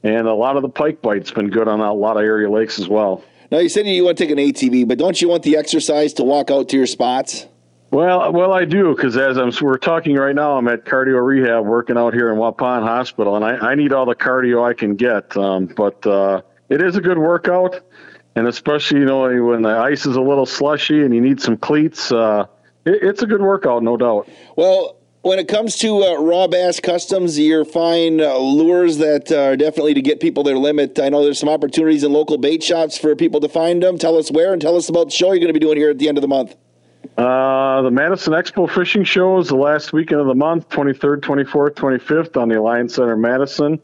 and 0.03 0.27
a 0.27 0.35
lot 0.35 0.57
of 0.57 0.63
the 0.63 0.69
pike 0.69 1.01
bite's 1.03 1.31
been 1.31 1.51
good 1.51 1.69
on 1.69 1.81
a 1.81 1.93
lot 1.93 2.17
of 2.17 2.23
area 2.23 2.51
lakes 2.51 2.79
as 2.79 2.89
well. 2.89 3.23
Now 3.51 3.59
you 3.59 3.69
said 3.69 3.87
you 3.87 4.05
want 4.05 4.19
to 4.19 4.25
take 4.25 4.33
an 4.33 4.39
ATV, 4.39 4.89
but 4.89 4.99
don't 4.99 5.21
you 5.23 5.29
want 5.29 5.45
the 5.45 5.57
exercise 5.57 6.13
to 6.15 6.25
walk 6.25 6.51
out 6.51 6.69
to 6.71 6.77
your 6.77 6.87
spots? 6.87 7.47
Well, 7.93 8.33
well, 8.33 8.53
I 8.53 8.65
do 8.65 8.95
because 8.95 9.17
as 9.17 9.39
I'm 9.39 9.53
we're 9.61 9.79
talking 9.79 10.17
right 10.17 10.35
now, 10.35 10.57
I'm 10.57 10.67
at 10.67 10.85
cardio 10.85 11.25
rehab 11.25 11.65
working 11.65 11.97
out 11.97 12.13
here 12.13 12.33
in 12.33 12.39
Waupun 12.39 12.83
Hospital, 12.83 13.37
and 13.37 13.45
I, 13.45 13.71
I 13.71 13.75
need 13.77 13.93
all 13.93 14.07
the 14.07 14.15
cardio 14.17 14.69
I 14.69 14.75
can 14.75 14.97
get. 14.97 15.37
Um, 15.37 15.67
but 15.67 16.05
uh, 16.05 16.43
it 16.69 16.83
is 16.83 16.97
a 16.97 17.01
good 17.01 17.19
workout, 17.19 17.81
and 18.35 18.49
especially 18.49 19.01
you 19.01 19.07
know 19.07 19.23
when 19.45 19.63
the 19.63 19.71
ice 19.71 20.05
is 20.05 20.17
a 20.17 20.21
little 20.21 20.47
slushy 20.47 21.05
and 21.05 21.15
you 21.15 21.21
need 21.21 21.41
some 21.41 21.57
cleats, 21.57 22.11
uh, 22.11 22.47
it, 22.85 23.03
it's 23.03 23.23
a 23.23 23.27
good 23.27 23.41
workout, 23.41 23.85
no 23.85 23.97
doubt. 23.97 24.29
Well, 24.57 24.96
when 25.27 25.41
it 25.41 25.49
comes 25.49 25.75
to 25.75 26.05
uh, 26.05 26.15
raw 26.21 26.47
bass 26.47 26.79
customs, 26.79 27.37
you're 27.37 27.65
fine 27.65 28.21
uh, 28.21 28.39
lures 28.39 28.99
that 28.99 29.33
are 29.33 29.57
definitely 29.57 29.93
to 29.93 30.01
get 30.01 30.21
people 30.21 30.45
their 30.45 30.57
limit. 30.57 31.01
I 31.01 31.09
know 31.09 31.25
there's 31.25 31.41
some 31.41 31.49
opportunities 31.49 32.05
in 32.05 32.13
local 32.13 32.39
bait 32.39 32.63
shops 32.63 32.97
for 32.97 33.17
people 33.17 33.41
to 33.41 33.49
find 33.49 33.83
them. 33.83 33.99
Tell 33.99 34.17
us 34.17 34.31
where 34.31 34.53
and 34.53 34.63
tell 34.63 34.77
us 34.77 34.89
about 34.89 35.07
the 35.07 35.11
show 35.11 35.33
you're 35.33 35.41
going 35.41 35.49
to 35.49 35.53
be 35.53 35.59
doing 35.59 35.79
here 35.79 35.91
at 35.91 35.99
the 35.99 36.09
end 36.09 36.17
of 36.17 36.23
the 36.23 36.29
month. 36.29 36.55
Uh, 37.19 37.83
the 37.83 37.91
Madison 37.91 38.35
Expo 38.35 38.71
Fishing 38.71 39.03
Show 39.03 39.39
is 39.39 39.49
the 39.49 39.57
last 39.57 39.93
weekend 39.93 40.21
of 40.21 40.29
the 40.29 40.35
month, 40.35 40.69
23rd, 40.69 41.23
24th, 41.23 41.75
25th 41.75 42.41
on 42.41 42.49
the 42.49 42.55
Alliant 42.55 42.93
Center, 42.93 43.17
Madison. 43.17 43.81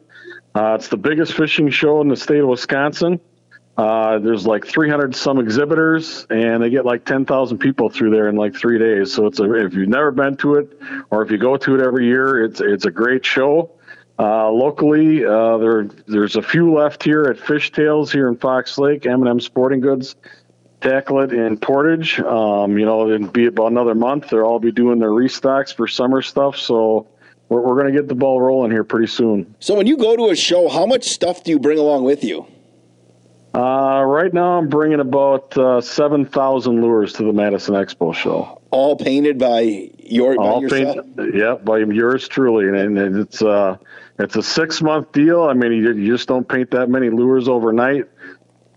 Uh, 0.55 0.77
it's 0.79 0.89
the 0.89 0.97
biggest 0.97 1.33
fishing 1.33 1.71
show 1.71 2.01
in 2.01 2.09
the 2.09 2.17
state 2.17 2.39
of 2.39 2.47
Wisconsin. 2.47 3.19
Uh, 3.79 4.19
there's 4.19 4.47
like 4.47 4.67
300 4.67 5.15
some 5.17 5.39
exhibitors, 5.39 6.27
and 6.29 6.63
they 6.63 6.69
get 6.69 6.85
like 6.85 7.05
10,000 7.07 7.59
people 7.59 7.89
through 7.89 8.11
there 8.11 8.29
in 8.29 8.37
like 8.37 8.55
three 8.55 8.79
days. 8.79 9.13
So 9.13 9.27
it's 9.27 9.41
a, 9.41 9.51
if 9.55 9.73
you've 9.75 9.89
never 9.89 10.11
been 10.11 10.37
to 10.39 10.57
it, 10.57 10.79
or 11.11 11.23
if 11.23 11.31
you 11.31 11.39
go 11.39 11.57
to 11.57 11.75
it 11.75 11.81
every 11.81 12.07
year, 12.07 12.45
it's 12.45 12.61
it's 12.61 12.85
a 12.85 12.91
great 12.91 13.25
show. 13.25 13.71
Uh, 14.19 14.51
locally, 14.51 15.25
uh, 15.25 15.57
there 15.57 15.85
there's 16.07 16.37
a 16.37 16.43
few 16.43 16.73
left 16.73 17.03
here 17.03 17.25
at 17.25 17.39
Fishtails 17.39 18.13
here 18.13 18.29
in 18.29 18.37
Fox 18.37 18.77
Lake, 18.77 19.07
M&M 19.07 19.41
Sporting 19.41 19.81
Goods, 19.81 20.17
Tackle 20.83 21.21
It 21.21 21.33
in 21.33 21.57
Portage. 21.57 22.21
Um, 22.21 22.79
you 22.79 22.85
know, 22.85 23.11
it'll 23.11 23.29
be 23.29 23.47
about 23.47 23.69
another 23.69 23.95
month. 23.95 24.29
They'll 24.29 24.43
all 24.43 24.59
be 24.59 24.71
doing 24.71 24.99
their 24.99 25.11
restocks 25.11 25.75
for 25.75 25.89
summer 25.89 26.21
stuff. 26.21 26.59
So 26.59 27.09
we're, 27.49 27.63
we're 27.63 27.81
going 27.81 27.93
to 27.93 27.99
get 27.99 28.07
the 28.07 28.15
ball 28.15 28.41
rolling 28.41 28.71
here 28.71 28.85
pretty 28.85 29.07
soon. 29.07 29.55
So 29.61 29.75
when 29.75 29.87
you 29.87 29.97
go 29.97 30.15
to 30.15 30.31
a 30.31 30.37
show, 30.37 30.69
how 30.69 30.85
much 30.85 31.05
stuff 31.05 31.43
do 31.43 31.51
you 31.51 31.59
bring 31.59 31.79
along 31.79 32.05
with 32.05 32.23
you? 32.23 32.47
Uh, 33.55 34.03
right 34.07 34.33
now, 34.33 34.59
I'm 34.59 34.69
bringing 34.69 35.01
about 35.01 35.57
uh, 35.59 35.81
seven 35.83 36.25
thousand 36.25 36.81
lures 36.81 37.13
to 37.15 37.25
the 37.25 37.33
Madison 37.33 37.75
Expo 37.75 38.15
show. 38.15 38.63
All 38.71 38.97
painted 38.97 39.39
by 39.39 39.91
your 39.99 40.37
by 40.37 40.43
All 40.43 40.63
yourself? 40.63 41.07
painted, 41.17 41.35
yeah, 41.35 41.57
by 41.57 41.79
yours 41.79 42.27
truly, 42.29 42.67
and, 42.69 42.99
and 42.99 43.19
it's 43.19 43.43
uh, 43.43 43.77
it's 44.19 44.37
a 44.37 44.43
six 44.43 44.81
month 44.81 45.13
deal. 45.13 45.43
I 45.43 45.53
mean, 45.53 45.73
you, 45.73 45.93
you 45.93 46.13
just 46.13 46.29
don't 46.29 46.49
paint 46.49 46.71
that 46.71 46.89
many 46.89 47.11
lures 47.11 47.47
overnight. 47.47 48.09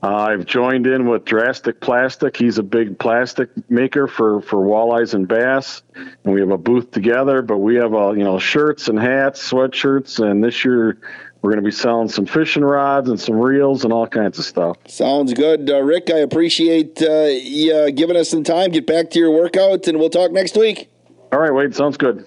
Uh, 0.03 0.13
I've 0.13 0.45
joined 0.45 0.85
in 0.85 1.07
with 1.07 1.25
Drastic 1.25 1.79
Plastic. 1.79 2.35
He's 2.37 2.57
a 2.57 2.63
big 2.63 2.99
plastic 2.99 3.49
maker 3.71 4.07
for, 4.07 4.39
for 4.41 4.57
walleyes 4.57 5.15
and 5.15 5.27
bass, 5.27 5.81
and 5.95 6.33
we 6.33 6.41
have 6.41 6.51
a 6.51 6.59
booth 6.59 6.91
together. 6.91 7.41
But 7.41 7.57
we 7.57 7.75
have 7.75 7.93
uh, 7.95 8.11
you 8.11 8.23
know 8.25 8.37
shirts 8.37 8.89
and 8.89 8.99
hats, 8.99 9.49
sweatshirts, 9.49 10.19
and 10.19 10.43
this 10.43 10.65
year 10.65 10.99
we're 11.45 11.51
going 11.51 11.63
to 11.63 11.67
be 11.67 11.71
selling 11.71 12.09
some 12.09 12.25
fishing 12.25 12.63
rods 12.63 13.07
and 13.07 13.19
some 13.19 13.35
reels 13.35 13.83
and 13.83 13.93
all 13.93 14.07
kinds 14.07 14.39
of 14.39 14.45
stuff. 14.45 14.77
Sounds 14.87 15.31
good, 15.31 15.69
uh, 15.69 15.79
Rick. 15.79 16.09
I 16.09 16.17
appreciate 16.17 16.99
uh, 17.03 17.25
you 17.25 17.71
uh, 17.71 17.89
giving 17.91 18.17
us 18.17 18.29
some 18.29 18.43
time. 18.43 18.71
Get 18.71 18.87
back 18.87 19.11
to 19.11 19.19
your 19.19 19.29
workout, 19.29 19.87
and 19.87 19.99
we'll 19.99 20.09
talk 20.09 20.31
next 20.31 20.57
week. 20.57 20.89
All 21.31 21.39
right, 21.39 21.53
Wade, 21.53 21.75
sounds 21.75 21.97
good. 21.97 22.25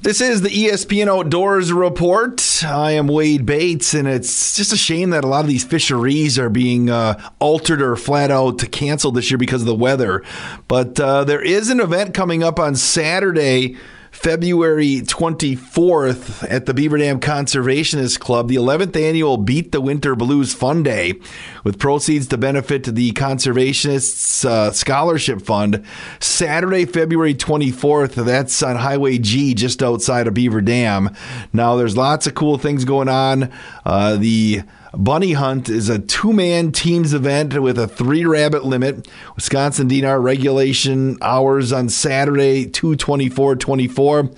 This 0.00 0.20
is 0.20 0.42
the 0.42 0.48
ESPN 0.48 1.06
Outdoors 1.06 1.72
Report. 1.72 2.64
I 2.64 2.92
am 2.92 3.06
Wade 3.06 3.46
Bates, 3.46 3.94
and 3.94 4.08
it's 4.08 4.56
just 4.56 4.72
a 4.72 4.76
shame 4.76 5.10
that 5.10 5.22
a 5.22 5.28
lot 5.28 5.42
of 5.44 5.48
these 5.48 5.62
fisheries 5.62 6.40
are 6.40 6.50
being 6.50 6.90
uh, 6.90 7.20
altered 7.38 7.80
or 7.80 7.94
flat 7.94 8.32
out 8.32 8.68
canceled 8.72 9.14
this 9.14 9.30
year 9.30 9.38
because 9.38 9.62
of 9.62 9.66
the 9.66 9.74
weather. 9.76 10.24
But 10.66 10.98
uh, 10.98 11.22
there 11.22 11.42
is 11.42 11.70
an 11.70 11.78
event 11.78 12.14
coming 12.14 12.42
up 12.42 12.58
on 12.58 12.74
Saturday. 12.74 13.76
February 14.18 15.00
24th 15.02 16.44
at 16.50 16.66
the 16.66 16.74
Beaver 16.74 16.98
Dam 16.98 17.20
Conservationist 17.20 18.18
Club, 18.18 18.48
the 18.48 18.56
11th 18.56 19.00
annual 19.00 19.36
Beat 19.36 19.70
the 19.70 19.80
Winter 19.80 20.16
Blues 20.16 20.52
Fun 20.52 20.82
Day, 20.82 21.14
with 21.62 21.78
proceeds 21.78 22.26
to 22.26 22.36
benefit 22.36 22.82
the 22.82 23.12
Conservationists 23.12 24.44
uh, 24.44 24.72
Scholarship 24.72 25.40
Fund. 25.40 25.86
Saturday, 26.18 26.84
February 26.84 27.32
24th, 27.32 28.24
that's 28.24 28.60
on 28.60 28.74
Highway 28.74 29.18
G 29.18 29.54
just 29.54 29.84
outside 29.84 30.26
of 30.26 30.34
Beaver 30.34 30.62
Dam. 30.62 31.14
Now, 31.52 31.76
there's 31.76 31.96
lots 31.96 32.26
of 32.26 32.34
cool 32.34 32.58
things 32.58 32.84
going 32.84 33.08
on. 33.08 33.52
Uh, 33.86 34.16
the 34.16 34.62
Bunny 34.94 35.32
Hunt 35.32 35.68
is 35.68 35.88
a 35.88 35.98
two 35.98 36.32
man 36.32 36.72
teams 36.72 37.12
event 37.12 37.60
with 37.60 37.78
a 37.78 37.86
three 37.86 38.24
rabbit 38.24 38.64
limit. 38.64 39.06
Wisconsin 39.34 39.88
DNR 39.88 40.22
regulation 40.22 41.18
hours 41.20 41.72
on 41.72 41.88
Saturday, 41.88 42.66
224 42.66 43.56
24. 43.56 44.30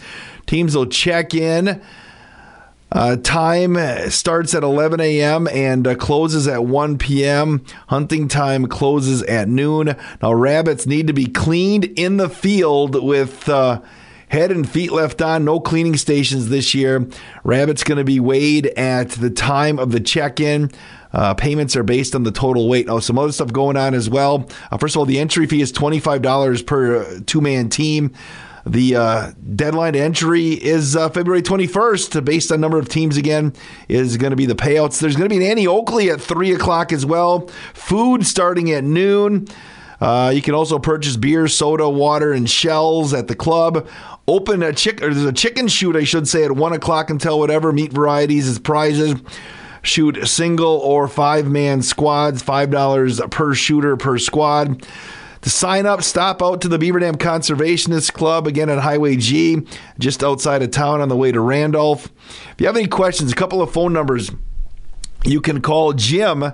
Teams 0.47 0.77
will 0.77 0.87
check 0.87 1.35
in. 1.35 1.81
Uh, 2.93 3.15
time 3.17 3.77
starts 4.11 4.53
at 4.53 4.65
11 4.65 5.01
a.m. 5.01 5.47
and 5.49 5.87
uh, 5.87 5.95
closes 5.95 6.49
at 6.49 6.65
1 6.65 6.99
p.m. 6.99 7.65
Hunting 7.87 8.27
time 8.27 8.67
closes 8.67 9.23
at 9.25 9.47
noon. 9.47 9.95
Now, 10.21 10.33
rabbits 10.33 10.89
need 10.89 11.07
to 11.07 11.13
be 11.13 11.27
cleaned 11.27 11.85
in 11.85 12.17
the 12.17 12.29
field 12.29 13.01
with. 13.01 13.49
Uh, 13.49 13.81
head 14.31 14.51
and 14.51 14.69
feet 14.69 14.91
left 14.91 15.21
on. 15.21 15.45
No 15.45 15.61
cleaning 15.61 15.97
stations 15.97 16.49
this 16.49 16.75
year. 16.75 17.07
Rabbit's 17.45 17.85
going 17.85 17.99
to 17.99 18.05
be 18.05 18.19
weighed 18.19 18.67
at 18.69 19.11
the 19.11 19.31
time 19.31 19.79
of 19.79 19.93
the 19.93 20.01
check 20.01 20.41
in. 20.41 20.71
Uh, 21.13 21.35
payments 21.35 21.77
are 21.77 21.83
based 21.83 22.15
on 22.15 22.23
the 22.23 22.31
total 22.31 22.69
weight. 22.69 22.89
Oh, 22.89 23.01
some 23.01 23.19
other 23.19 23.33
stuff 23.33 23.53
going 23.53 23.77
on 23.77 23.95
as 23.95 24.09
well. 24.09 24.49
Uh, 24.71 24.79
first 24.79 24.95
of 24.95 25.01
all, 25.01 25.07
the 25.07 25.19
entry 25.19 25.47
fee 25.47 25.61
is 25.61 25.73
$25 25.73 26.67
per 26.67 27.21
two 27.21 27.41
man 27.41 27.69
team. 27.69 28.15
The 28.67 28.95
uh, 28.95 29.33
deadline 29.57 29.95
to 29.95 30.01
entry 30.01 30.51
is 30.51 30.95
uh, 30.95 31.09
February 31.09 31.43
21st, 31.43 32.25
based 32.25 32.53
on 32.53 32.61
number 32.61 32.79
of 32.79 32.89
teams 32.89 33.17
again, 33.17 33.55
is 33.89 34.17
going 34.19 34.31
to 34.31 34.37
be 34.37 34.47
the 34.47 34.55
payouts. 34.55 35.01
There's 35.01 35.17
going 35.17 35.29
to 35.29 35.35
be 35.35 35.43
an 35.43 35.51
Annie 35.51 35.67
Oakley 35.67 36.11
at 36.11 36.21
3 36.21 36.53
o'clock 36.53 36.93
as 36.93 37.07
well. 37.07 37.49
Food 37.73 38.27
starting 38.27 38.71
at 38.71 38.85
noon. 38.85 39.49
Uh, 40.01 40.33
you 40.35 40.41
can 40.41 40.55
also 40.55 40.79
purchase 40.79 41.17
beer, 41.17 41.47
soda, 41.49 41.89
water, 41.89 42.33
and 42.33 42.49
shells 42.49 43.13
at 43.13 43.29
the 43.29 43.35
club. 43.35 43.87
Open 44.31 44.63
a 44.63 44.73
chick, 44.73 45.03
or 45.03 45.13
there's 45.13 45.27
a 45.27 45.33
chicken 45.33 45.67
shoot, 45.67 45.97
I 45.97 46.05
should 46.05 46.29
say, 46.29 46.45
at 46.45 46.53
one 46.53 46.73
o'clock 46.73 47.11
until 47.11 47.41
whatever 47.41 47.73
meat 47.73 47.93
varieties 47.93 48.47
as 48.47 48.61
prizes. 48.61 49.21
Shoot 49.83 50.25
single 50.29 50.77
or 50.79 51.09
five 51.09 51.47
man 51.49 51.83
squads, 51.83 52.41
five 52.41 52.71
dollars 52.71 53.21
per 53.33 53.55
shooter 53.55 53.97
per 53.97 54.19
squad. 54.19 54.87
To 55.41 55.51
sign 55.51 55.85
up, 55.85 56.05
stop 56.05 56.43
out 56.43 56.61
to 56.61 56.69
the 56.69 56.79
Beaver 56.79 57.01
Dam 57.01 57.17
Conservationist 57.17 58.13
Club 58.13 58.47
again 58.47 58.71
at 58.71 58.79
Highway 58.79 59.17
G, 59.17 59.67
just 59.99 60.23
outside 60.23 60.63
of 60.63 60.71
town 60.71 61.01
on 61.01 61.09
the 61.09 61.17
way 61.17 61.33
to 61.33 61.41
Randolph. 61.41 62.09
If 62.53 62.61
you 62.61 62.67
have 62.67 62.77
any 62.77 62.87
questions, 62.87 63.33
a 63.33 63.35
couple 63.35 63.61
of 63.61 63.73
phone 63.73 63.93
numbers. 63.93 64.31
You 65.25 65.41
can 65.41 65.61
call 65.61 65.93
Jim 65.93 66.53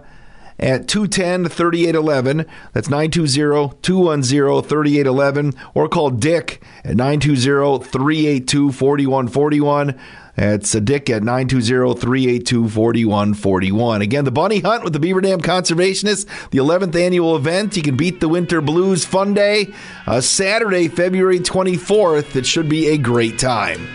at 0.59 0.89
210 0.89 1.49
3811. 1.49 2.47
That's 2.73 2.89
920 2.89 3.79
210 3.83 4.69
3811. 4.69 5.53
Or 5.75 5.89
call 5.89 6.11
Dick 6.11 6.63
at 6.85 6.97
920 6.97 7.85
382 7.85 8.73
4141. 8.73 9.99
That's 10.37 10.75
a 10.75 10.81
Dick 10.83 11.09
at 11.09 11.23
920-382-4141. 11.23 14.03
Again, 14.03 14.27
the 14.27 14.31
Bunny 14.31 14.61
Hunt 14.61 14.85
with 14.85 14.93
the 14.93 15.01
Beaver 15.01 15.23
Dam 15.23 15.41
Conservationists, 15.41 16.27
the 16.51 16.59
11th 16.59 16.95
annual 16.95 17.35
event. 17.37 17.75
You 17.77 17.83
can 17.83 17.97
beat 17.97 18.21
the 18.21 18.29
Winter 18.29 18.61
Blues 18.61 19.07
Fun 19.07 19.33
Day, 19.33 19.73
uh, 20.07 20.21
Saturday, 20.21 20.89
February 20.89 21.41
24th. 21.41 22.37
It 22.37 22.45
should 22.45 22.69
be 22.69 22.89
a 22.89 22.99
great 22.99 23.39
time. 23.39 23.89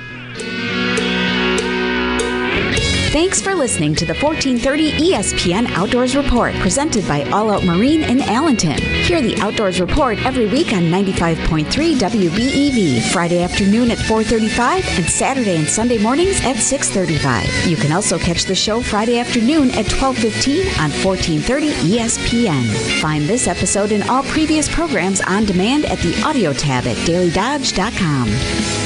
Thanks 3.21 3.39
for 3.39 3.53
listening 3.53 3.93
to 3.97 4.05
the 4.05 4.15
1430 4.15 4.93
ESPN 4.93 5.69
Outdoors 5.73 6.15
Report 6.15 6.55
presented 6.55 7.07
by 7.07 7.21
All 7.25 7.51
Out 7.51 7.63
Marine 7.63 8.01
in 8.01 8.17
Allenton. 8.17 8.79
Hear 8.79 9.21
the 9.21 9.39
Outdoors 9.39 9.79
Report 9.79 10.17
every 10.25 10.47
week 10.47 10.73
on 10.73 10.85
95.3 10.85 11.67
WBEV, 11.99 13.11
Friday 13.11 13.43
afternoon 13.43 13.91
at 13.91 13.99
4:35 13.99 14.97
and 14.97 15.05
Saturday 15.07 15.55
and 15.57 15.69
Sunday 15.69 15.99
mornings 15.99 16.41
at 16.43 16.55
6:35. 16.55 17.67
You 17.67 17.77
can 17.77 17.91
also 17.91 18.17
catch 18.17 18.45
the 18.45 18.55
show 18.55 18.81
Friday 18.81 19.19
afternoon 19.19 19.69
at 19.77 19.85
12:15 19.85 20.65
on 20.79 20.89
1430 20.89 21.73
ESPN. 21.91 22.65
Find 23.01 23.29
this 23.29 23.47
episode 23.47 23.91
and 23.91 24.03
all 24.09 24.23
previous 24.23 24.67
programs 24.67 25.21
on 25.21 25.45
demand 25.45 25.85
at 25.85 25.99
the 25.99 26.19
audio 26.23 26.53
tab 26.53 26.87
at 26.87 26.97
dailydodge.com. 27.05 28.80